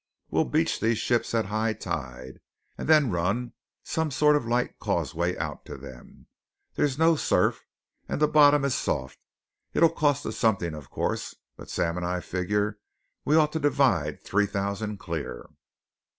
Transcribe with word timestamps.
We'll 0.31 0.45
beach 0.45 0.79
these 0.79 0.97
ships 0.97 1.35
at 1.35 1.45
high 1.45 1.73
tide, 1.73 2.39
and 2.75 2.89
then 2.89 3.11
run 3.11 3.53
some 3.83 4.09
sort 4.09 4.35
of 4.35 4.47
light 4.47 4.79
causeway 4.79 5.37
out 5.37 5.63
to 5.67 5.77
them. 5.77 6.25
There's 6.73 6.97
no 6.97 7.15
surf, 7.15 7.63
and 8.09 8.19
the 8.19 8.27
bottom 8.27 8.65
is 8.65 8.73
soft. 8.73 9.19
It'll 9.73 9.89
cost 9.91 10.25
us 10.25 10.35
something, 10.35 10.73
of 10.73 10.89
course; 10.89 11.35
but 11.55 11.69
Sam 11.69 11.97
and 11.97 12.05
I 12.07 12.19
figure 12.19 12.79
we 13.25 13.35
ought 13.35 13.51
to 13.51 13.59
divide 13.59 14.23
three 14.23 14.47
thousand 14.47 14.97
clear." 14.97 15.47